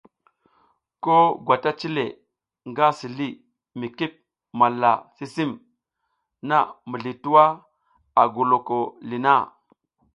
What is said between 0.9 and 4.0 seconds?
To gwata cile nga si li mi